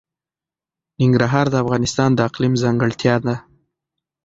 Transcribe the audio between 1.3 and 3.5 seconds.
د افغانستان د اقلیم ځانګړتیا ده.